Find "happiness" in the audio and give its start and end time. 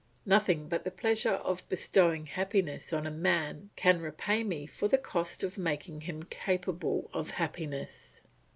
2.25-2.91, 7.29-8.21